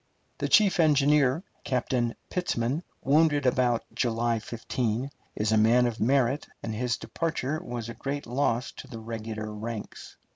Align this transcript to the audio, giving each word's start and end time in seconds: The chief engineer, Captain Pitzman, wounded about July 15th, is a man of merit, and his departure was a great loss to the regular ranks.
The 0.39 0.49
chief 0.49 0.79
engineer, 0.79 1.43
Captain 1.63 2.15
Pitzman, 2.31 2.81
wounded 3.03 3.45
about 3.45 3.83
July 3.93 4.39
15th, 4.39 5.11
is 5.35 5.51
a 5.51 5.57
man 5.59 5.85
of 5.85 5.99
merit, 5.99 6.47
and 6.63 6.73
his 6.73 6.97
departure 6.97 7.61
was 7.63 7.87
a 7.87 7.93
great 7.93 8.25
loss 8.25 8.71
to 8.77 8.87
the 8.87 8.97
regular 8.97 9.53
ranks. 9.53 10.17